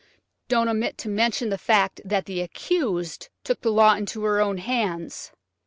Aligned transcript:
"Don't 0.47 0.67
omit 0.67 0.97
to 0.97 1.09
mention 1.09 1.49
the 1.49 1.59
fact 1.59 2.01
that 2.03 2.25
the 2.25 2.41
accused 2.41 3.29
took 3.43 3.61
the 3.61 3.69
law 3.71 3.93
into 3.93 4.23
her 4.23 4.41
own 4.41 4.57
hands." 4.57 5.31